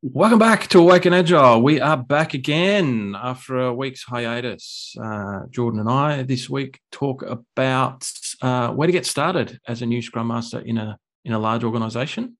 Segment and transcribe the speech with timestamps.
[0.00, 1.60] Welcome back to Awaken Agile.
[1.60, 4.94] We are back again after a week's hiatus.
[5.02, 8.08] Uh, Jordan and I this week talk about
[8.40, 11.64] uh, where to get started as a new Scrum Master in a in a large
[11.64, 12.36] organisation.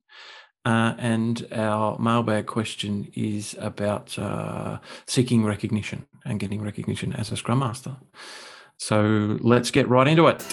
[0.65, 4.79] Uh, and our mailbag question is about uh,
[5.09, 7.97] seeking recognition and getting recognition as a Scrum Master.
[8.77, 10.45] So let's get right into it.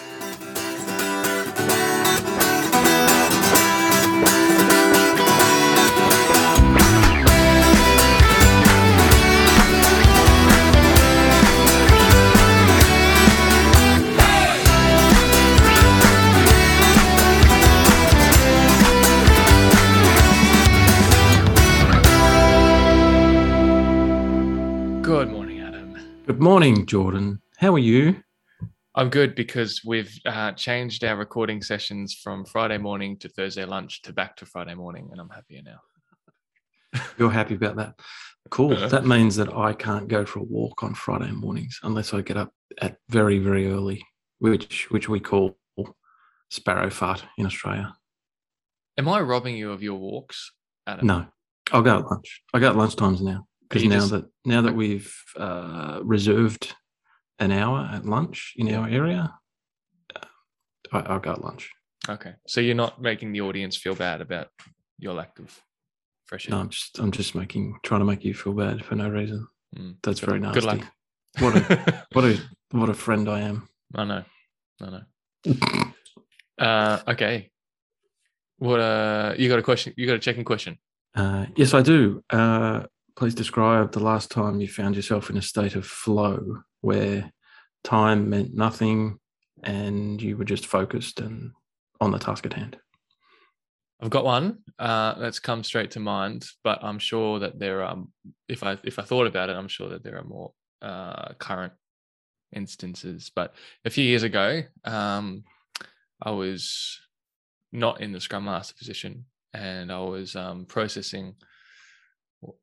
[26.25, 27.39] Good morning, Jordan.
[27.57, 28.23] How are you?
[28.95, 34.01] I'm good because we've uh, changed our recording sessions from Friday morning to Thursday lunch
[34.01, 37.01] to back to Friday morning, and I'm happier now.
[37.20, 37.99] You're happy about that?
[38.49, 38.73] Cool.
[38.73, 38.88] Uh-huh.
[38.88, 42.37] That means that I can't go for a walk on Friday mornings unless I get
[42.37, 42.51] up
[42.82, 44.04] at very, very early,
[44.39, 45.60] which which we call
[46.49, 47.93] sparrow fart in Australia.
[48.98, 50.54] Am I robbing you of your walks?
[50.87, 51.05] Adam?
[51.05, 51.27] No,
[51.71, 52.41] I'll go at lunch.
[52.51, 54.12] I go at lunch times now because now just...
[54.12, 56.76] that now that we've uh, reserved
[57.40, 59.34] an hour at lunch in our area,
[60.16, 60.26] uh,
[60.91, 61.72] I, will go at lunch.
[62.07, 64.47] Okay, so you're not making the audience feel bad about
[65.00, 65.59] your lack of
[66.25, 66.56] fresh air.
[66.56, 69.47] No, I'm just I'm just making trying to make you feel bad for no reason.
[69.75, 70.62] Mm, That's very nasty.
[70.62, 70.88] Good luck.
[71.40, 72.41] What a what a
[72.72, 73.68] what a friend I am.
[73.94, 74.24] I know.
[74.81, 75.53] I know.
[76.59, 77.50] uh, okay.
[78.57, 79.94] What uh you got a question?
[79.97, 80.78] You got a checking question?
[81.16, 82.24] Uh, yes, I do.
[82.29, 82.84] Uh,
[83.16, 87.31] please describe the last time you found yourself in a state of flow where
[87.84, 89.19] time meant nothing
[89.63, 91.52] and you were just focused and
[92.02, 92.78] on the task at hand.
[94.02, 97.97] I've got one uh, that's come straight to mind, but I'm sure that there are.
[98.50, 101.74] If I if I thought about it, I'm sure that there are more uh, current
[102.53, 103.31] instances.
[103.34, 105.45] But a few years ago, um,
[106.22, 107.00] I was
[107.72, 111.35] not in the Scrum Master position, and I was um, processing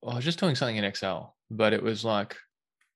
[0.07, 2.37] I was just doing something in Excel, but it was like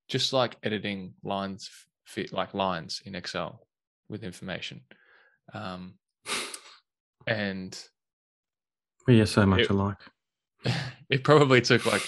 [0.08, 1.70] just like editing lines,
[2.04, 3.66] fit like lines in Excel
[4.08, 4.82] with information.
[5.52, 5.94] Um,
[7.26, 7.78] and
[9.06, 9.98] we are so much it, alike.
[11.08, 12.02] It probably took like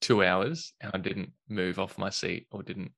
[0.00, 2.90] two hours, and I didn't move off my seat or didn't.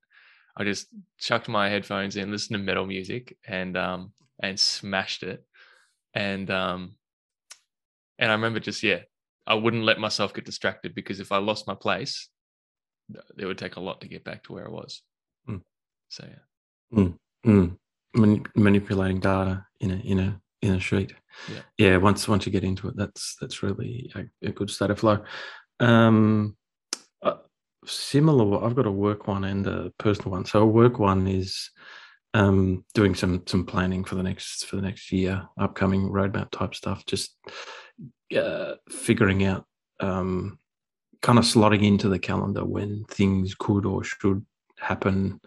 [0.57, 0.87] I just
[1.19, 4.13] chucked my headphones in, listened to metal music, and um
[4.43, 5.45] and smashed it.
[6.15, 6.95] And um
[8.19, 9.01] and I remember just yeah
[9.47, 12.29] I wouldn't let myself get distracted because if I lost my place,
[13.39, 15.03] it would take a lot to get back to where I was.
[15.49, 15.63] Mm.
[16.09, 16.99] So yeah.
[16.99, 17.19] Mm.
[17.47, 17.77] Mm.
[18.15, 21.15] Man- manipulating data in a in a in a sheet.
[21.49, 21.61] Yeah.
[21.79, 21.97] Yeah.
[21.97, 25.25] Once once you get into it, that's that's really a, a good state of flow.
[25.81, 26.57] Um,
[27.23, 27.39] uh,
[27.85, 28.65] similar.
[28.65, 30.45] I've got a work one and a personal one.
[30.45, 31.71] So a work one is
[32.35, 36.75] um, doing some some planning for the next for the next year, upcoming roadmap type
[36.75, 37.05] stuff.
[37.07, 37.37] Just
[38.37, 39.67] uh, figuring out
[40.01, 40.59] um,
[41.21, 44.45] kind of slotting into the calendar when things could or should
[44.79, 45.41] happen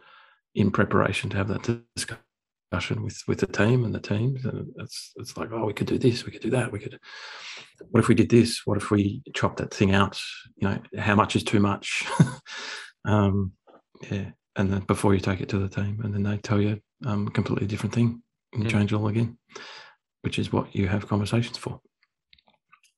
[0.54, 4.46] in preparation to have that discussion with with the team and the teams.
[4.46, 7.00] And it's it's like oh we could do this we could do that we could
[7.90, 8.62] what if we did this?
[8.66, 10.20] What if we chop that thing out?
[10.58, 12.06] You know how much is too much?
[13.08, 13.52] Um
[14.10, 16.80] yeah and then before you take it to the team and then they tell you
[17.06, 18.22] um, a completely different thing
[18.54, 18.70] and mm.
[18.70, 19.38] change it all again
[20.22, 21.80] which is what you have conversations for.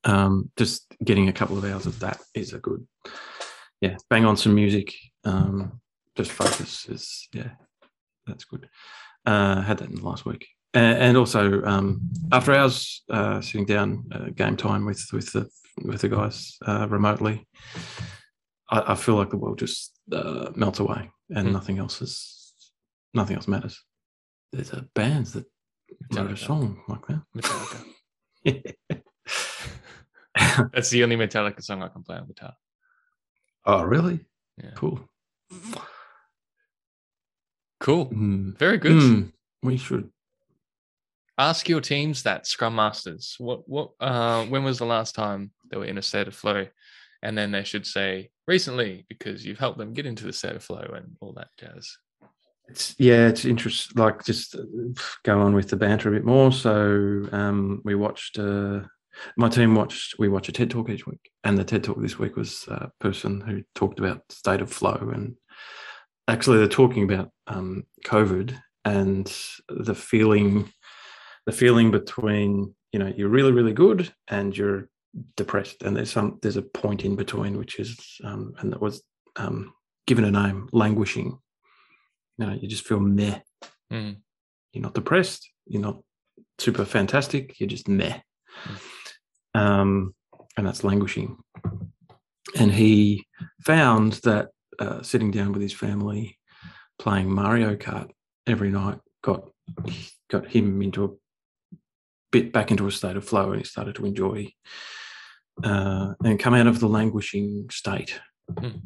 [0.04, 2.86] Um, just getting a couple of hours of that is a good
[3.80, 5.80] yeah bang on some music um,
[6.16, 7.50] just focus is yeah
[8.26, 8.68] that's good.
[9.26, 10.46] Uh, had that in the last week.
[10.74, 15.48] And, and also um, after hours uh, sitting down uh, game time with with the
[15.82, 17.46] with the guys uh, remotely
[18.70, 21.52] I, I, feel like the world just uh, melts away and mm.
[21.52, 22.54] nothing else is
[23.14, 23.82] nothing else matters
[24.52, 25.44] there's a bands that
[26.12, 26.16] Metallica.
[26.16, 27.22] wrote a song like that
[28.44, 28.96] yeah.
[30.72, 32.54] That's the only Metallica song I can play on guitar.
[33.64, 34.20] Oh, really?
[34.62, 34.70] Yeah.
[34.74, 35.00] Cool.
[37.80, 38.06] Cool.
[38.06, 38.58] Mm.
[38.58, 38.92] Very good.
[38.92, 39.32] Mm.
[39.62, 40.10] We should
[41.36, 43.36] ask your teams that Scrum Masters.
[43.38, 46.66] What what uh when was the last time they were in a state of flow?
[47.22, 50.62] And then they should say recently because you've helped them get into the state of
[50.62, 51.96] flow and all that jazz.
[52.68, 54.00] It's yeah, it's interesting.
[54.00, 54.62] Like just uh,
[55.24, 56.52] go on with the banter a bit more.
[56.52, 58.80] So um, we watched uh,
[59.36, 62.18] my team watched we watch a TED talk each week, and the TED talk this
[62.18, 65.36] week was a person who talked about state of flow, and
[66.28, 68.54] actually they're talking about um, COVID
[68.84, 69.34] and
[69.68, 70.70] the feeling,
[71.46, 74.88] the feeling between you know you're really really good and you're
[75.36, 79.02] depressed, and there's some there's a point in between which is um, and that was
[79.36, 79.72] um,
[80.06, 81.38] given a name, languishing.
[82.38, 83.40] You know, you just feel meh.
[83.92, 84.16] Mm.
[84.72, 85.48] You're not depressed.
[85.66, 86.02] You're not
[86.58, 87.58] super fantastic.
[87.58, 88.20] You're just meh.
[89.54, 89.60] Mm.
[89.60, 90.14] Um,
[90.56, 91.36] and that's languishing.
[92.58, 93.26] And he
[93.64, 96.38] found that uh, sitting down with his family,
[96.98, 98.10] playing Mario Kart
[98.46, 99.50] every night, got
[100.30, 101.08] got him into a
[102.30, 104.52] bit back into a state of flow, and he started to enjoy
[105.64, 108.20] uh, and come out of the languishing state.
[108.52, 108.80] Mm.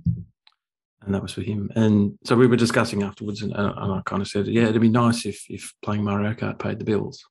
[1.02, 1.70] And that was for him.
[1.74, 4.80] And so we were discussing afterwards, and, uh, and I kind of said, "Yeah, it'd
[4.80, 7.24] be nice if if playing Mario Kart paid the bills."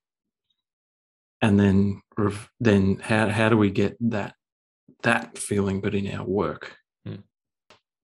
[1.41, 2.01] And then,
[2.59, 4.35] then how how do we get that
[5.03, 6.75] that feeling, but in our work?
[7.07, 7.23] Mm.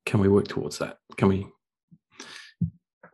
[0.05, 0.97] Can we work towards that?
[1.17, 1.47] Can we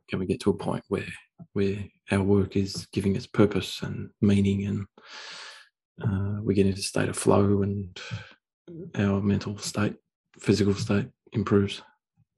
[0.10, 1.08] can we get to a point where
[1.54, 4.86] where our work is giving us purpose and meaning and
[6.02, 8.00] uh, we get into a state of flow and
[8.98, 9.96] our mental state,
[10.40, 11.82] physical state improves.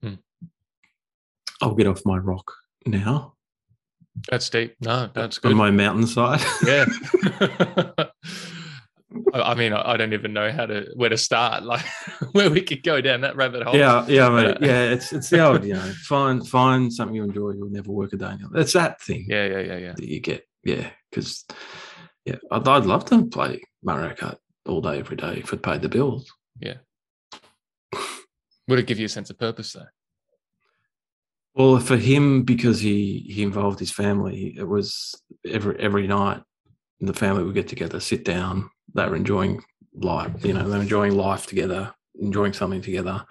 [0.01, 0.15] Hmm.
[1.61, 2.51] I'll get off my rock
[2.85, 3.33] now.
[4.29, 4.75] That's deep.
[4.81, 5.51] No, that's good.
[5.51, 6.41] On my mountainside.
[6.65, 6.85] Yeah.
[9.33, 11.85] I mean, I don't even know how to where to start, like
[12.31, 13.75] where we could go down that rabbit hole.
[13.75, 14.57] Yeah, yeah, mate.
[14.61, 14.83] yeah.
[14.83, 17.51] It's it's the old, you know, find find something you enjoy.
[17.51, 18.61] You'll never work a day in your life.
[18.61, 19.25] It's that thing.
[19.27, 19.93] Yeah, yeah, yeah, yeah.
[19.95, 21.45] That you get, yeah, because
[22.25, 25.81] yeah, I'd, I'd love to play Mario Kart all day, every day if it paid
[25.81, 26.31] the bills.
[26.59, 26.75] Yeah.
[28.67, 29.87] Would it give you a sense of purpose though?
[31.53, 36.41] Well, for him, because he he involved his family, it was every every night
[36.99, 38.69] the family would get together, sit down.
[38.93, 39.63] They were enjoying
[39.93, 43.25] life, you know, they were enjoying life together, enjoying something together.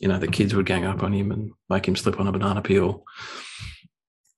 [0.00, 2.32] You know, the kids would gang up on him and make him slip on a
[2.32, 3.04] banana peel,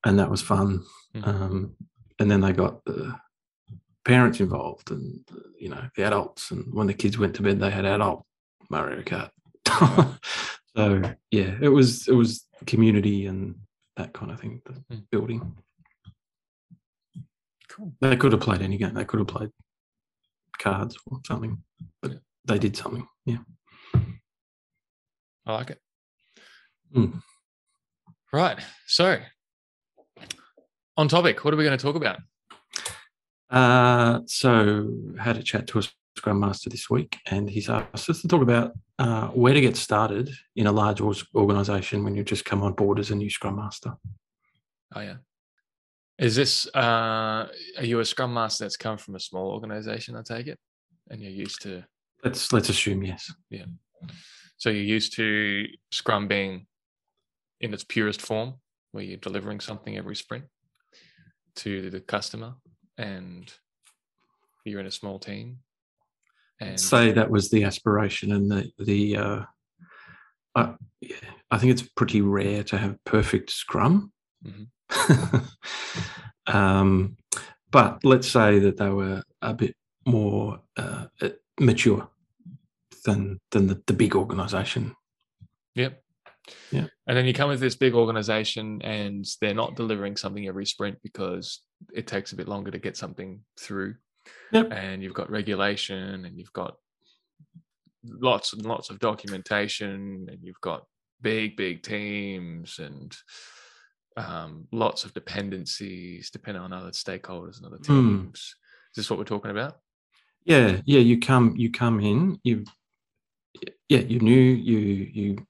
[0.04, 0.84] and that was fun.
[1.14, 1.28] Mm-hmm.
[1.28, 1.76] Um,
[2.18, 3.16] and then they got the
[4.06, 5.20] parents involved and
[5.58, 8.24] you know the adults and when the kids went to bed they had adult
[8.70, 9.30] mario kart.
[10.76, 11.00] So
[11.30, 13.54] yeah it was it was community and
[13.96, 15.02] that kind of thing the mm.
[15.10, 15.56] building.
[17.70, 17.94] Cool.
[18.02, 18.92] They could have played any game.
[18.92, 19.50] They could have played
[20.58, 21.62] cards or something
[22.02, 22.18] but yeah.
[22.44, 23.38] they did something yeah.
[25.46, 25.80] I like it.
[26.94, 27.22] Mm.
[28.34, 28.58] right.
[28.86, 29.16] So
[30.98, 32.18] on topic what are we going to talk about
[33.50, 35.82] uh, so had a chat to a
[36.16, 39.76] Scrum Master this week, and he's asked us to talk about uh, where to get
[39.76, 41.00] started in a large
[41.34, 43.94] organization when you just come on board as a new Scrum Master.
[44.94, 45.16] Oh yeah.
[46.18, 47.46] Is this uh,
[47.78, 50.16] are you a Scrum Master that's come from a small organization?
[50.16, 50.58] I take it,
[51.10, 51.84] and you're used to.
[52.24, 53.30] Let's let's assume yes.
[53.50, 53.66] Yeah.
[54.56, 56.66] So you're used to Scrum being
[57.60, 58.54] in its purest form,
[58.92, 60.44] where you're delivering something every sprint
[61.56, 62.54] to the customer
[62.98, 63.52] and
[64.64, 65.58] you're in a small team
[66.60, 69.42] and say that was the aspiration and the the uh,
[70.54, 70.74] I,
[71.50, 74.12] I think it's pretty rare to have perfect scrum
[74.44, 75.36] mm-hmm.
[76.56, 77.16] um,
[77.70, 79.76] but let's say that they were a bit
[80.06, 81.06] more uh,
[81.60, 82.08] mature
[83.04, 84.94] than than the, the big organization
[85.74, 86.02] yep
[86.70, 86.86] yeah.
[87.06, 90.98] And then you come with this big organization and they're not delivering something every sprint
[91.02, 91.60] because
[91.92, 93.96] it takes a bit longer to get something through.
[94.52, 94.72] Yep.
[94.72, 96.76] And you've got regulation and you've got
[98.04, 100.84] lots and lots of documentation and you've got
[101.20, 103.16] big, big teams and
[104.16, 107.82] um, lots of dependencies depending on other stakeholders and other hmm.
[107.82, 108.40] teams.
[108.40, 108.90] Mm.
[108.90, 109.76] Is this what we're talking about?
[110.44, 111.00] Yeah, yeah.
[111.00, 112.38] You come, you come in.
[112.44, 112.64] You,
[113.88, 115.46] yeah, you knew you you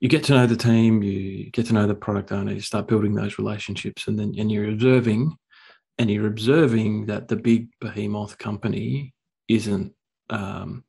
[0.00, 2.88] you get to know the team, you get to know the product owner, you start
[2.88, 5.36] building those relationships, and then and you're observing,
[5.98, 9.14] and you're observing that the big behemoth company
[9.48, 9.92] isn't
[10.30, 10.84] um,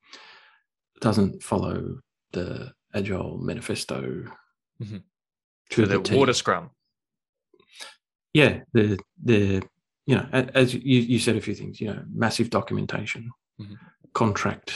[1.01, 1.99] doesn't follow
[2.31, 4.25] the agile manifesto.
[4.81, 4.97] Mm-hmm.
[5.71, 6.71] To so the water scrum.
[8.33, 9.63] Yeah, the the
[10.05, 11.79] you know as you, you said a few things.
[11.79, 13.75] You know, massive documentation, mm-hmm.
[14.13, 14.73] contract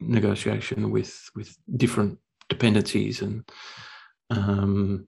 [0.00, 3.48] negotiation with with different dependencies and
[4.30, 5.06] um,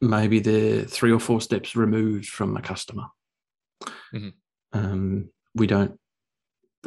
[0.00, 3.04] maybe they're three or four steps removed from a customer.
[4.14, 4.28] Mm-hmm.
[4.72, 5.98] Um, we don't,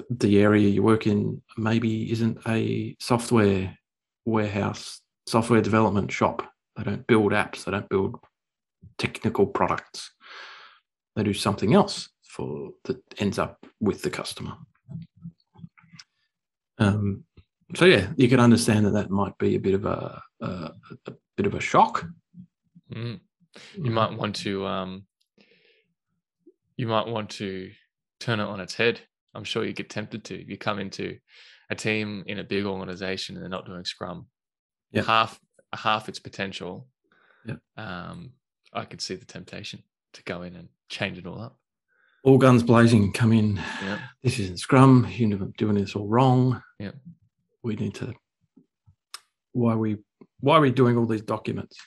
[0.10, 3.77] the area you work in maybe isn't a software
[4.25, 6.44] warehouse, software development shop.
[6.75, 8.15] They don't build apps, they don't build
[8.98, 10.12] technical products.
[11.15, 14.53] They do something else for that ends up with the customer.
[16.77, 17.24] Um,
[17.75, 20.72] so yeah, you can understand that that might be a bit of a, a,
[21.08, 22.06] a bit of a shock.
[22.94, 23.20] Mm.
[23.75, 25.06] You might want to um,
[26.75, 27.72] you might want to
[28.20, 29.01] turn it on its head
[29.38, 30.50] I'm sure you get tempted to.
[30.50, 31.17] You come into
[31.70, 34.27] a team in a big organization and they're not doing Scrum,
[34.91, 35.03] Yeah.
[35.03, 35.39] half
[35.74, 36.88] half its potential.
[37.46, 37.58] Yeah.
[37.77, 38.32] Um,
[38.74, 41.60] I could see the temptation to go in and change it all up.
[42.24, 43.58] All guns blazing, come in.
[43.84, 44.00] Yeah.
[44.24, 45.08] This isn't Scrum.
[45.10, 46.63] You're doing this all wrong.
[46.79, 46.91] Yeah.
[47.62, 48.13] We need to.
[49.51, 49.98] Why are we?
[50.39, 51.77] Why are we doing all these documents?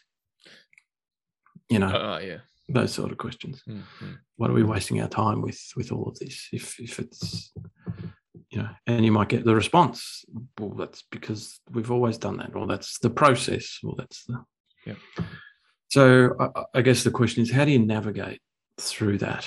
[1.71, 2.39] You know, Oh yeah.
[2.69, 3.62] those sort of questions.
[3.69, 4.17] Mm, mm.
[4.37, 6.49] Why are we wasting our time with with all of this?
[6.53, 7.53] If if it's
[8.50, 10.25] you know, and you might get the response.
[10.59, 14.45] Well, that's because we've always done that, or that's the process, or that's the.
[14.87, 14.95] Yeah.
[15.89, 18.41] So I, I guess the question is, how do you navigate
[18.81, 19.47] through that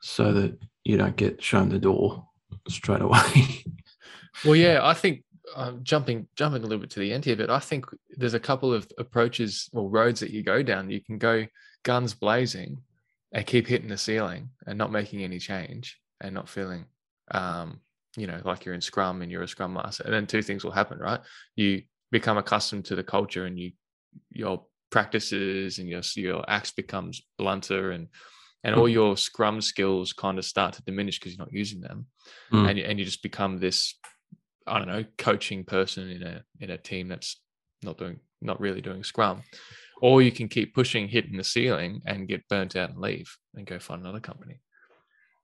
[0.00, 2.26] so that you don't get shown the door
[2.68, 3.20] straight away?
[4.44, 5.22] Well, yeah, I think
[5.56, 7.86] um, jumping jumping a little bit to the end here, but I think
[8.16, 10.90] there's a couple of approaches or roads that you go down.
[10.90, 11.46] You can go
[11.82, 12.78] guns blazing
[13.32, 16.86] and keep hitting the ceiling and not making any change and not feeling,
[17.32, 17.80] um,
[18.16, 20.04] you know, like you're in Scrum and you're a Scrum master.
[20.04, 21.20] And then two things will happen, right?
[21.56, 23.72] You become accustomed to the culture and you
[24.30, 28.08] your practices and your your axe becomes blunter and
[28.62, 32.06] and all your Scrum skills kind of start to diminish because you're not using them,
[32.52, 32.70] Mm.
[32.70, 33.94] and and you just become this
[34.66, 37.40] I don't know, coaching person in a in a team that's
[37.82, 39.42] not doing not really doing Scrum.
[40.02, 43.66] Or you can keep pushing, hitting the ceiling and get burnt out and leave and
[43.66, 44.60] go find another company.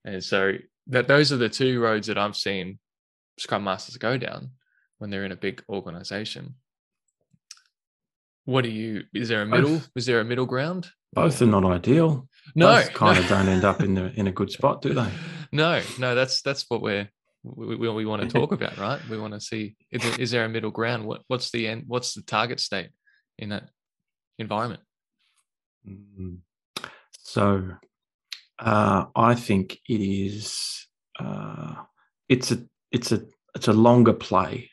[0.05, 0.55] And so
[0.89, 2.79] that those are the two roads that I've seen
[3.39, 4.51] Scrum Masters go down
[4.99, 6.57] when they're in a big organization.
[8.45, 9.71] What do you is there a middle?
[9.71, 9.91] Both.
[9.97, 10.91] Is there a middle ground?
[11.13, 12.29] Both are not ideal.
[12.55, 13.23] No, Both kind no.
[13.23, 15.09] of don't end up in the in a good spot, do they?
[15.53, 17.09] No, no, that's that's what we're
[17.43, 19.01] we, we, we want to talk about, right?
[19.09, 21.05] We want to see is there, is there a middle ground?
[21.05, 21.85] What what's the end?
[21.87, 22.91] What's the target state
[23.39, 23.69] in that
[24.39, 24.83] environment?
[25.89, 26.39] Mm.
[27.23, 27.77] So
[28.59, 30.87] uh, I think it is
[31.19, 31.75] uh,
[32.29, 33.23] it's a it's a
[33.55, 34.71] it's a longer play.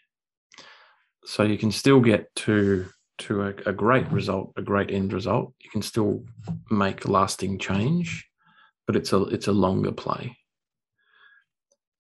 [1.25, 2.88] So you can still get to
[3.19, 5.53] to a, a great result, a great end result.
[5.59, 6.24] You can still
[6.69, 8.27] make lasting change,
[8.86, 10.38] but it's a it's a longer play.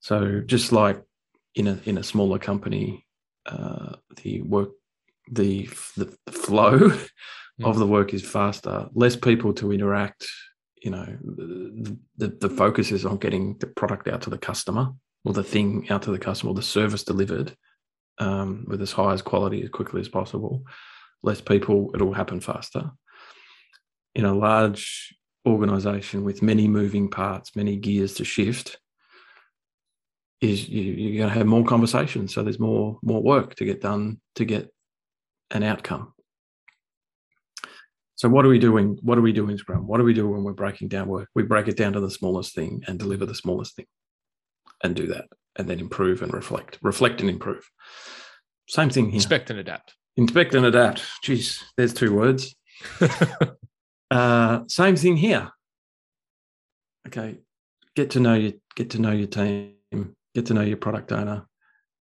[0.07, 1.03] So just like
[1.53, 3.05] in a in a smaller company,
[3.45, 4.69] uh, the work
[5.29, 5.65] the
[5.97, 6.93] the flow
[7.65, 10.25] of the work is faster, less people to interact.
[10.81, 14.93] You know, the, the, the focus is on getting the product out to the customer
[15.25, 17.57] or the thing out to the customer, or the service delivered
[18.17, 20.63] um, with as high as quality as quickly as possible.
[21.21, 22.91] Less people, it'll happen faster.
[24.15, 25.13] In a large
[25.45, 28.77] organization with many moving parts, many gears to shift,
[30.41, 32.33] is you, you're going to have more conversations.
[32.33, 34.71] So there's more more work to get done to get
[35.51, 36.13] an outcome.
[38.15, 38.97] So what are we doing?
[39.01, 39.87] What do we do in Scrum?
[39.87, 41.29] What do we do when we're breaking down work?
[41.35, 43.85] We break it down to the smallest thing and deliver the smallest thing
[44.83, 45.25] and do that
[45.55, 46.79] and then improve and reflect.
[46.81, 47.69] Reflect and improve.
[48.67, 49.15] Same thing here.
[49.15, 49.93] Inspect and adapt.
[50.15, 51.03] Inspect and adapt.
[51.21, 52.55] Geez, there's two words.
[54.09, 55.51] Uh, same thing here.
[57.07, 57.39] Okay,
[57.95, 59.75] get to know your get to know your team,
[60.37, 61.47] get to know your product owner,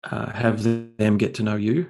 [0.04, 1.88] uh, have them get to know you,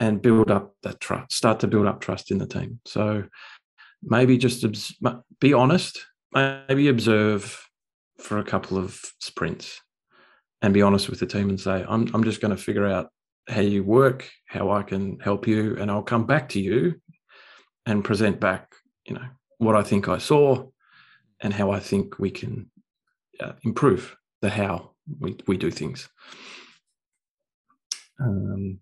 [0.00, 1.32] and build up that trust.
[1.32, 2.80] Start to build up trust in the team.
[2.84, 3.24] So
[4.02, 4.98] maybe just obs-
[5.40, 6.04] be honest.
[6.32, 7.64] Maybe observe
[8.18, 9.80] for a couple of sprints,
[10.62, 13.10] and be honest with the team and say, "I'm I'm just going to figure out
[13.48, 17.00] how you work, how I can help you, and I'll come back to you
[17.86, 18.72] and present back,
[19.06, 19.28] you know,
[19.58, 20.66] what I think I saw
[21.40, 22.70] and how I think we can
[23.38, 26.08] uh, improve the how we, we do things.
[28.20, 28.78] Um,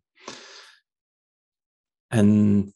[2.10, 2.72] and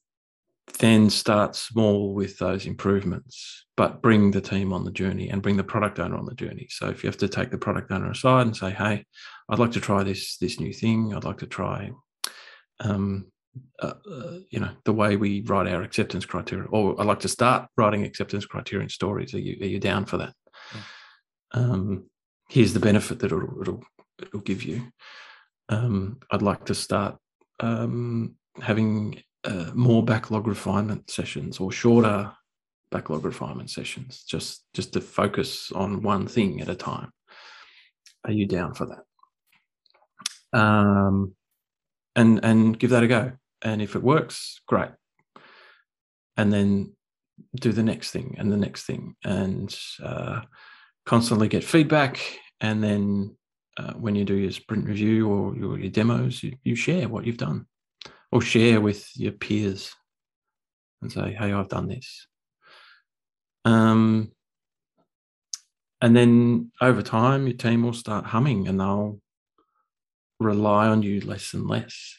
[0.79, 5.57] then start small with those improvements, but bring the team on the journey and bring
[5.57, 6.67] the product owner on the journey.
[6.71, 9.05] So if you have to take the product owner aside and say, "Hey,
[9.49, 11.15] I'd like to try this this new thing.
[11.15, 11.91] I'd like to try,
[12.81, 13.27] um,
[13.81, 17.29] uh, uh, you know, the way we write our acceptance criteria, or I'd like to
[17.29, 19.35] start writing acceptance criteria criterion stories.
[19.35, 20.35] Are you are you down for that?
[21.53, 22.11] Um,
[22.49, 23.85] here's the benefit that it'll it'll,
[24.21, 24.93] it'll give you.
[25.69, 27.17] Um, I'd like to start
[27.61, 32.33] um, having uh, more backlog refinement sessions or shorter
[32.91, 37.11] backlog refinement sessions, just just to focus on one thing at a time.
[38.25, 40.59] Are you down for that?
[40.59, 41.35] Um,
[42.15, 43.33] and and give that a go.
[43.63, 44.91] And if it works, great.
[46.37, 46.93] And then
[47.55, 50.43] do the next thing and the next thing, and uh,
[51.07, 52.21] constantly get feedback.
[52.61, 53.37] And then
[53.77, 57.25] uh, when you do your sprint review or your, your demos, you, you share what
[57.25, 57.67] you've done,
[58.33, 59.95] or share with your peers,
[61.03, 62.27] and say, "Hey, I've done this."
[63.65, 64.33] Um,
[66.01, 69.21] and then over time, your team will start humming and they'll
[70.39, 72.17] rely on you less and less.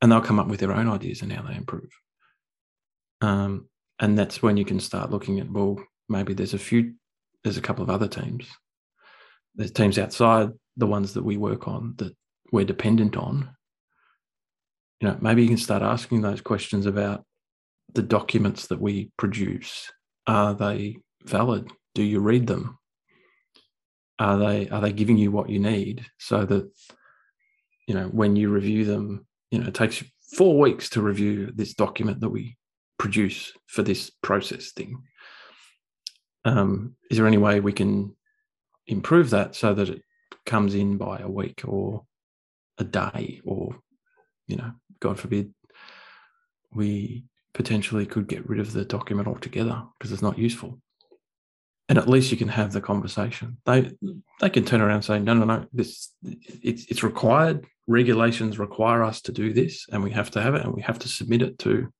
[0.00, 1.90] And they'll come up with their own ideas and how they improve.
[3.20, 5.76] Um, and that's when you can start looking at, well,
[6.08, 6.94] maybe there's a few,
[7.48, 8.46] there's a couple of other teams.
[9.54, 12.14] There's teams outside the ones that we work on that
[12.52, 13.50] we're dependent on.
[15.00, 17.24] You know, maybe you can start asking those questions about
[17.94, 19.90] the documents that we produce.
[20.26, 21.70] Are they valid?
[21.98, 22.78] do you read them?
[24.20, 26.70] Are they are they giving you what you need so that
[27.88, 30.04] you know when you review them, you know, it takes
[30.36, 32.56] four weeks to review this document that we
[33.00, 35.02] produce for this process thing.
[36.44, 38.16] Um, is there any way we can
[38.86, 40.02] improve that so that it
[40.46, 42.04] comes in by a week or
[42.78, 43.76] a day or
[44.46, 45.52] you know god forbid
[46.72, 50.80] we potentially could get rid of the document altogether because it's not useful
[51.88, 53.56] and at least you can have the conversation.
[53.64, 53.90] They
[54.40, 57.66] they can turn around and say, no, no, no, this it's it's required.
[57.86, 60.98] Regulations require us to do this, and we have to have it, and we have
[61.00, 61.90] to submit it to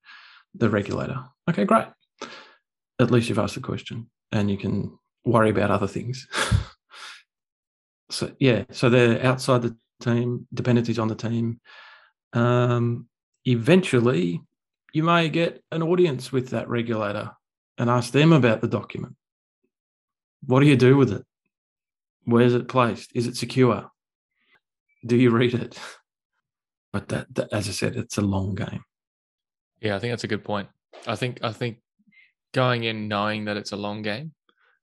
[0.53, 1.23] the regulator.
[1.49, 1.87] Okay, great.
[2.99, 6.27] At least you've asked the question, and you can worry about other things.
[8.09, 11.59] so yeah, so they're outside the team, dependencies on the team.
[12.33, 13.07] Um,
[13.45, 14.41] eventually,
[14.93, 17.31] you may get an audience with that regulator
[17.77, 19.15] and ask them about the document
[20.45, 21.25] what do you do with it?
[22.23, 23.11] Where's it placed?
[23.13, 23.89] Is it secure?
[25.05, 25.79] Do you read it?
[26.91, 28.83] But that, that, as I said, it's a long game.
[29.79, 30.69] Yeah, I think that's a good point.
[31.05, 31.77] I think I think
[32.53, 34.33] going in knowing that it's a long game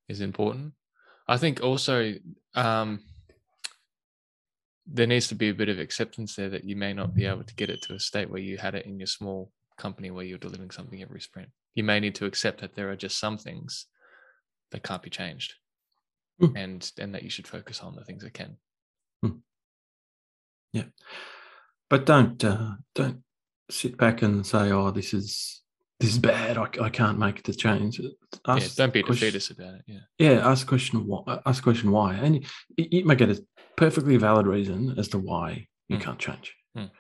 [0.08, 0.73] is important.
[1.28, 2.14] I think also
[2.54, 3.00] um,
[4.87, 7.44] there needs to be a bit of acceptance there that you may not be able
[7.44, 10.25] to get it to a state where you had it in your small company where
[10.25, 11.50] you're delivering something every sprint.
[11.75, 13.87] You may need to accept that there are just some things
[14.70, 15.54] that can't be changed
[16.40, 16.52] mm.
[16.56, 18.56] and and that you should focus on the things that can
[19.25, 19.38] mm.
[20.73, 20.85] yeah
[21.88, 23.23] but don't uh, don't
[23.70, 25.62] sit back and say oh this is
[26.00, 28.00] this is bad I, I can't make the change
[28.47, 31.63] ask yeah, don't be a defeatist about it yeah yeah ask a question why ask
[31.63, 32.45] question why and
[32.76, 33.43] you, you might get a
[33.76, 36.00] perfectly valid reason as to why you mm.
[36.00, 36.91] can't change mm.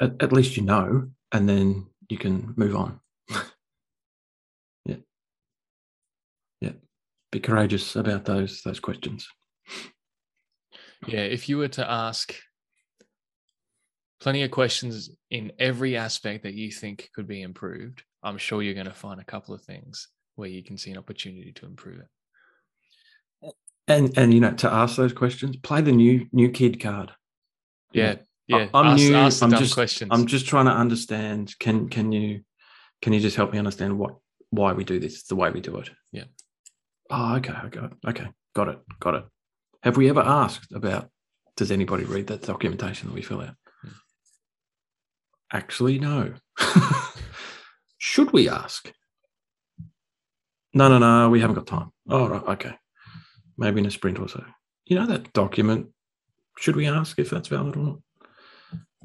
[0.00, 3.00] at, at least you know and then you can move on
[4.84, 4.96] yeah.
[6.60, 6.72] Yeah.
[7.30, 9.28] be courageous about those those questions.
[11.06, 12.34] Yeah, if you were to ask
[14.20, 18.74] plenty of questions in every aspect that you think could be improved, I'm sure you're
[18.74, 22.00] going to find a couple of things where you can see an opportunity to improve
[22.00, 23.52] it.
[23.86, 27.10] And and you know, to ask those questions, play the new new kid card.
[27.92, 28.68] Yeah, yeah.
[28.74, 29.16] I'm ask, new.
[29.16, 30.10] Ask I'm just questions.
[30.12, 31.54] I'm just trying to understand.
[31.58, 32.42] Can can you
[33.00, 34.16] can you just help me understand what
[34.50, 35.90] why we do this the way we do it?
[36.12, 36.24] Yeah.
[37.10, 39.24] Oh, okay, I okay, okay, got it, got it.
[39.82, 41.08] Have we ever asked about?
[41.56, 43.54] Does anybody read that documentation that we fill out?
[45.52, 46.34] Actually, no.
[47.98, 48.92] Should we ask?
[50.74, 51.30] No, no, no.
[51.30, 51.90] We haven't got time.
[52.08, 52.74] Oh, right, okay.
[53.56, 54.44] Maybe in a sprint or so.
[54.84, 55.88] You know that document.
[56.58, 57.98] Should we ask if that's valid or not?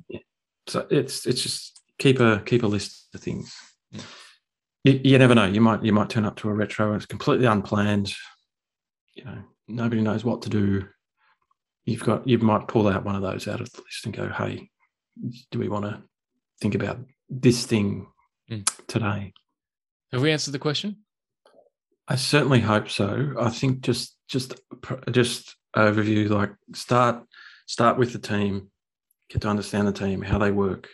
[0.10, 0.20] Yeah.
[0.68, 3.54] So it's it's just keep a keep a list of things.
[3.92, 4.02] Yeah.
[4.84, 5.46] You, you never know.
[5.46, 8.14] You might you might turn up to a retro and it's completely unplanned.
[9.16, 10.86] You know, nobody knows what to do.
[11.86, 14.30] You've got you might pull out one of those out of the list and go,
[14.30, 14.70] "Hey,
[15.52, 16.04] do we want to
[16.63, 16.99] think about
[17.30, 18.08] this thing
[18.49, 18.65] mm.
[18.88, 19.34] today?"
[20.13, 20.97] Have we answered the question?
[22.08, 23.34] I certainly hope so.
[23.39, 24.56] I think just just
[25.12, 27.23] just overview like start
[27.65, 28.69] start with the team,
[29.30, 30.89] get to understand the team, how they work,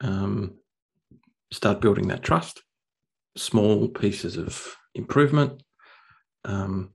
[0.00, 0.58] um,
[1.52, 2.62] start building that trust,
[3.36, 5.62] small pieces of improvement.
[6.44, 6.90] Um,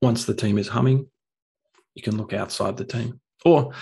[0.00, 1.08] once the team is humming,
[1.94, 3.72] you can look outside the team or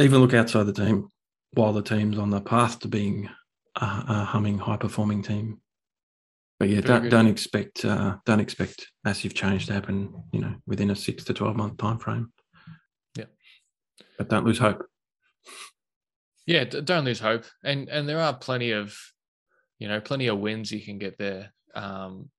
[0.00, 1.08] even look outside the team
[1.52, 3.28] while the team's on the path to being
[3.76, 5.60] a, a humming, high performing team.
[6.58, 10.12] But yeah, don't, don't expect uh, don't expect massive change to happen.
[10.32, 12.32] You know, within a six to twelve month time frame.
[13.16, 13.26] Yeah,
[14.16, 14.84] but don't lose hope.
[16.46, 18.96] Yeah, don't lose hope, and and there are plenty of
[19.78, 21.52] you know, plenty of wins you can get there.
[21.74, 22.30] Um,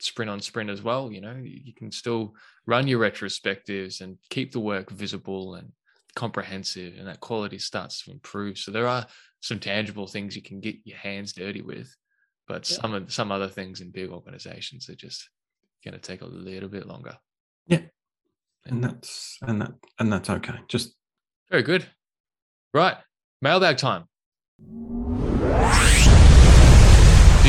[0.00, 1.12] sprint on sprint as well.
[1.12, 2.34] You know, you can still
[2.66, 5.72] run your retrospectives and keep the work visible and
[6.16, 8.58] comprehensive, and that quality starts to improve.
[8.58, 9.06] So there are
[9.40, 11.94] some tangible things you can get your hands dirty with,
[12.48, 12.78] but yeah.
[12.80, 15.30] some of some other things in big organizations are just
[15.84, 17.16] going to take a little bit longer.
[17.68, 17.82] Yeah,
[18.64, 20.54] and that's and that and that's okay.
[20.66, 20.96] Just
[21.50, 21.86] very good.
[22.74, 22.96] Right,
[23.40, 24.06] mailbag time.
[24.58, 24.64] Do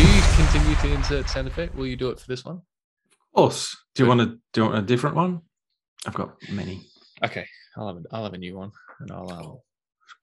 [0.03, 1.73] you continue to insert sound effect?
[1.73, 2.58] Will you do it for this one?
[2.58, 3.75] Of course.
[3.95, 5.41] Do you want to do you want a different one?
[6.06, 6.86] I've got many.
[7.25, 7.47] Okay,
[7.78, 9.60] I'll have a, I'll have a new one, and I'll, um,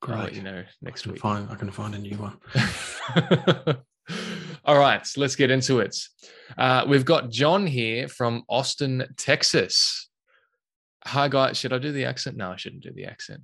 [0.09, 1.21] I'll let you know next I week.
[1.21, 3.77] Find I can find a new one.
[4.65, 5.97] All right, let's get into it.
[6.59, 10.09] Uh, we've got John here from Austin, Texas.
[11.05, 11.59] Hi, guys.
[11.59, 12.37] Should I do the accent?
[12.37, 13.43] No, I shouldn't do the accent.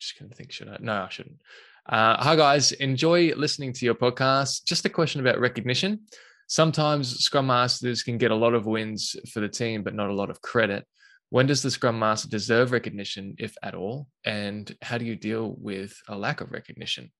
[0.00, 0.78] Just gonna think, should I?
[0.80, 1.40] No, I shouldn't.
[1.88, 2.72] Uh, hi, guys.
[2.72, 4.64] Enjoy listening to your podcast.
[4.64, 6.00] Just a question about recognition.
[6.46, 10.14] Sometimes Scrum Masters can get a lot of wins for the team, but not a
[10.14, 10.86] lot of credit.
[11.30, 14.08] When does the Scrum Master deserve recognition, if at all?
[14.24, 17.12] And how do you deal with a lack of recognition?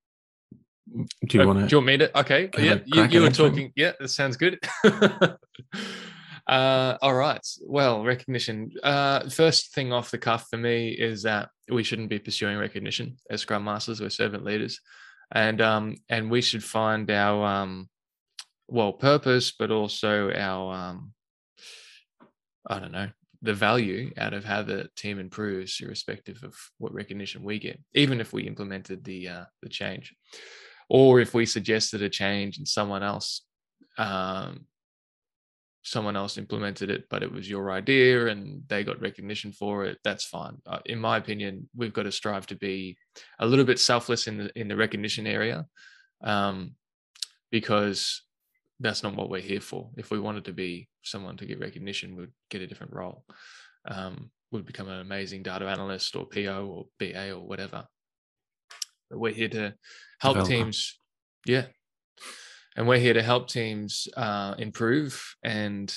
[0.92, 1.06] Do
[1.38, 1.66] you Uh, want to?
[1.68, 2.18] Do you want me to?
[2.18, 2.50] Okay.
[2.58, 3.72] Yeah, you, you were talking.
[3.76, 4.58] Yeah, that sounds good.
[6.48, 7.46] uh, all right.
[7.64, 8.72] Well, recognition.
[8.82, 13.16] Uh, first thing off the cuff for me is that we shouldn't be pursuing recognition
[13.30, 14.00] as Scrum Masters.
[14.00, 14.80] We're servant leaders,
[15.30, 17.88] and um, and we should find our um,
[18.66, 21.12] well purpose, but also our um,
[22.68, 23.10] I don't know
[23.42, 28.20] the value out of how the team improves, irrespective of what recognition we get, even
[28.20, 30.14] if we implemented the uh, the change.
[30.88, 33.42] Or if we suggested a change and someone else
[33.98, 34.66] um,
[35.82, 39.98] someone else implemented it but it was your idea and they got recognition for it
[40.04, 40.56] that's fine.
[40.66, 42.96] Uh, in my opinion we've got to strive to be
[43.38, 45.64] a little bit selfless in the in the recognition area
[46.22, 46.72] um,
[47.50, 48.22] because
[48.80, 49.90] that's not what we're here for.
[49.96, 53.24] If we wanted to be someone to get recognition we'd get a different role.
[53.86, 57.86] Um, would become an amazing data analyst or po or ba or whatever.
[59.08, 59.74] But we're here to
[60.18, 60.98] help teams
[61.46, 61.66] yeah.
[62.76, 65.94] And we're here to help teams uh, improve and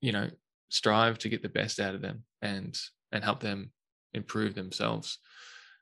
[0.00, 0.30] you know
[0.68, 2.78] strive to get the best out of them and
[3.12, 3.72] and help them
[4.14, 5.18] improve themselves.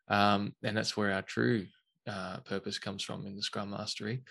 [0.09, 1.67] Um, and that's where our true
[2.07, 4.23] uh, purpose comes from in the scrum mastery.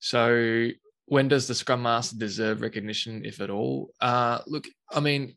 [0.00, 0.70] So
[1.08, 3.90] when does the scrum master deserve recognition if at all?
[4.00, 5.34] Uh, look i mean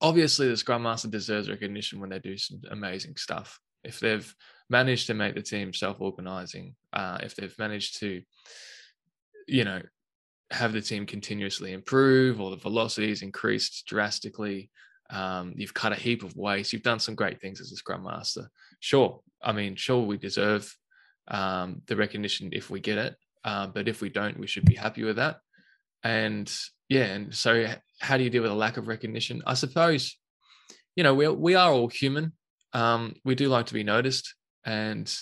[0.00, 3.60] obviously the scrum master deserves recognition when they do some amazing stuff.
[3.84, 4.34] If they've
[4.70, 8.22] managed to make the team self-organizing uh, if they've managed to
[9.48, 9.82] you know
[10.50, 14.70] have the team continuously improve or the velocity is increased drastically
[15.10, 16.72] um, you've cut a heap of waste.
[16.72, 18.48] You've done some great things as a scrum master.
[18.80, 19.20] Sure.
[19.42, 20.74] I mean sure we deserve
[21.28, 24.74] um, the recognition if we get it uh, but if we don't we should be
[24.74, 25.38] happy with that.
[26.04, 26.52] And
[26.88, 27.66] yeah and so
[28.00, 29.42] how do you deal with a lack of recognition?
[29.46, 30.16] I suppose
[30.96, 32.32] you know we, we are all human.
[32.72, 35.12] Um, we do like to be noticed and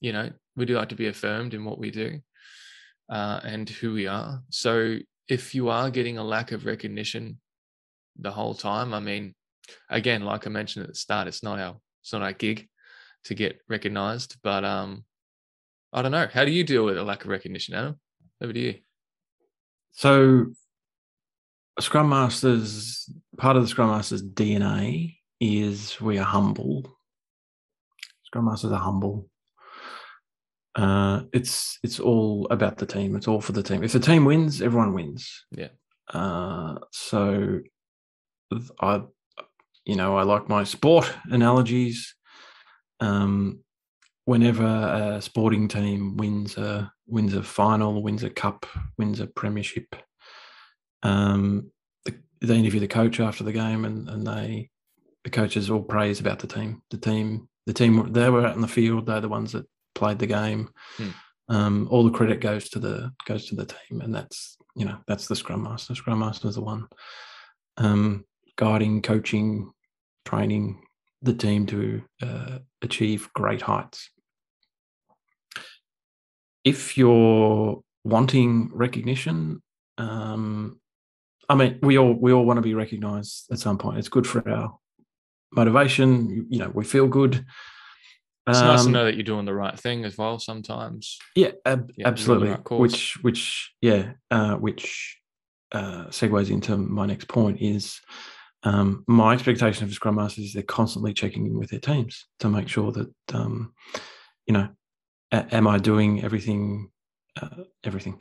[0.00, 2.20] you know we do like to be affirmed in what we do
[3.10, 4.42] uh, and who we are.
[4.50, 7.38] So if you are getting a lack of recognition
[8.18, 9.34] the whole time i mean
[9.90, 12.68] again like i mentioned at the start it's not our it's not our gig
[13.24, 15.04] to get recognized but um
[15.96, 17.98] i don't know how do you deal with a lack of recognition adam
[18.40, 18.74] over to you
[19.92, 20.52] So,
[21.80, 26.98] Scrum Masters, part of the Scrum Masters DNA is we are humble.
[28.24, 29.28] Scrum Masters are humble.
[30.74, 33.16] Uh, it's it's all about the team.
[33.16, 33.82] It's all for the team.
[33.82, 35.46] If the team wins, everyone wins.
[35.50, 35.72] Yeah.
[36.12, 37.60] Uh, so,
[38.80, 39.00] I,
[39.86, 42.14] you know, I like my sport analogies.
[43.00, 43.60] Um,
[44.26, 48.66] whenever a sporting team wins a wins a final, wins a cup,
[48.98, 49.96] wins a premiership,
[51.02, 51.70] um,
[52.04, 54.70] the, they interview the coach after the game, and, and they
[55.24, 56.82] the coaches all praise about the team.
[56.90, 59.06] The team, the team, they were out in the field.
[59.06, 60.68] They're the ones that played the game.
[60.96, 61.08] Hmm.
[61.48, 64.98] Um, all the credit goes to the goes to the team, and that's you know
[65.06, 65.94] that's the scrum master.
[65.94, 66.88] Scrum master is the one
[67.76, 68.24] um,
[68.56, 69.72] guiding, coaching,
[70.24, 70.82] training
[71.22, 74.10] the team to uh, achieve great heights.
[76.66, 79.62] If you're wanting recognition,
[79.98, 80.80] um,
[81.48, 83.98] I mean, we all we all want to be recognised at some point.
[83.98, 84.76] It's good for our
[85.52, 86.28] motivation.
[86.28, 87.34] You, you know, we feel good.
[88.48, 91.52] it's nice to Um, know that you're doing the right thing as well sometimes Yeah,
[91.64, 92.48] ab- Yeah, you're on the absolutely.
[92.50, 95.18] right which, which, yeah, uh, which
[95.72, 98.00] uh, segues into my next point is
[98.64, 102.48] um, my expectation of Scrum Masters is they're constantly checking in with their teams to
[102.48, 103.72] make sure that um,
[104.46, 104.68] you know,
[105.32, 106.90] am I doing everything?
[107.40, 108.20] Uh, everything.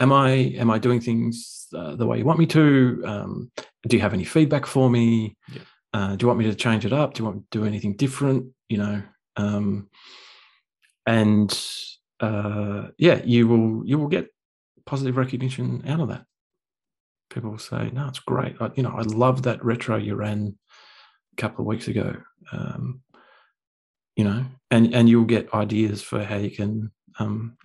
[0.00, 3.02] Am I am I doing things uh, the way you want me to?
[3.06, 3.50] Um,
[3.86, 5.36] do you have any feedback for me?
[5.52, 5.62] Yeah.
[5.92, 7.14] Uh, do you want me to change it up?
[7.14, 8.46] Do you want me to do anything different?
[8.68, 9.02] You know,
[9.36, 9.88] um,
[11.06, 11.52] and
[12.20, 14.28] uh, yeah, you will you will get
[14.86, 16.24] positive recognition out of that.
[17.30, 20.56] People will say, "No, it's great." I, you know, I love that retro you ran
[21.32, 22.16] a couple of weeks ago.
[22.52, 23.02] Um,
[24.20, 27.56] you know, and and you'll get ideas for how you can um,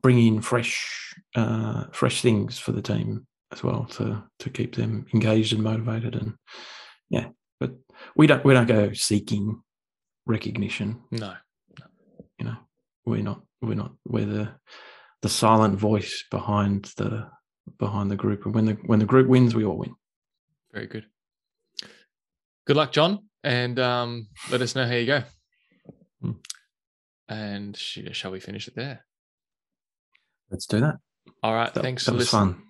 [0.00, 5.04] bring in fresh uh, fresh things for the team as well to to keep them
[5.12, 6.34] engaged and motivated and
[7.10, 7.26] yeah
[7.58, 7.72] but
[8.14, 9.60] we don't we don't go seeking
[10.26, 11.02] recognition.
[11.10, 11.34] No,
[11.80, 11.86] no.
[12.38, 12.56] you know
[13.04, 14.48] we're not we're not we're the
[15.22, 17.28] the silent voice behind the
[17.80, 19.96] behind the group and when the when the group wins we all win.
[20.72, 21.06] Very good.
[22.64, 25.22] Good luck john and um, let us know how you go
[26.22, 26.32] hmm.
[27.28, 29.04] and sh- shall we finish it there
[30.50, 30.96] let's do that
[31.42, 32.54] all right that, thanks that was listening.
[32.54, 32.62] fun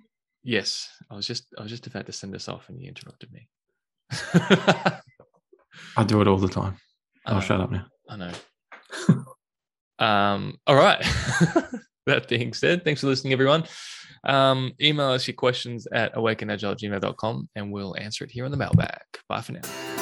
[0.49, 3.31] Yes, I was just I was just about to send us off, and you interrupted
[3.31, 3.49] me.
[5.95, 6.77] I do it all the time.
[7.27, 7.85] I'll shut up now.
[8.09, 8.33] I know.
[10.07, 11.01] um, all right.
[12.07, 13.65] that being said, thanks for listening, everyone.
[14.25, 19.03] Um, email us your questions at awakenagile@gmail.com and we'll answer it here on the mailbag.
[19.29, 19.98] Bye for now.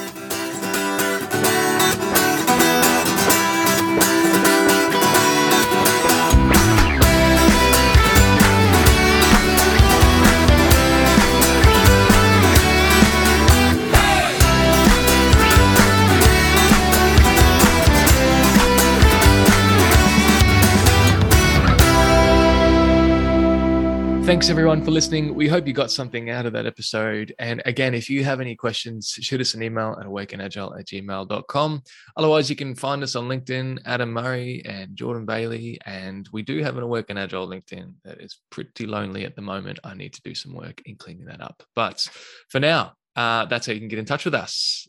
[24.27, 25.37] Thanks everyone for listening.
[25.37, 27.33] We hope you got something out of that episode.
[27.39, 31.83] And again, if you have any questions, shoot us an email at awakenagile at gmail.com.
[32.17, 35.79] Otherwise, you can find us on LinkedIn, Adam Murray and Jordan Bailey.
[35.87, 39.79] And we do have an Awaken Agile LinkedIn that is pretty lonely at the moment.
[39.85, 41.63] I need to do some work in cleaning that up.
[41.77, 42.05] But
[42.49, 44.89] for now, uh, that's how you can get in touch with us.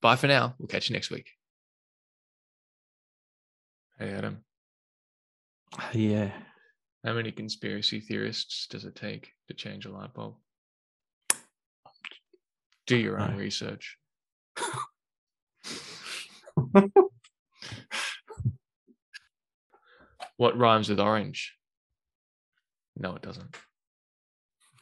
[0.00, 0.54] Bye for now.
[0.60, 1.30] We'll catch you next week.
[3.98, 4.44] Hey, Adam.
[5.92, 6.30] Yeah.
[7.04, 10.36] How many conspiracy theorists does it take to change a light bulb?
[12.86, 13.98] Do your own research.
[20.36, 21.54] what rhymes with orange?
[22.96, 23.56] No, it doesn't.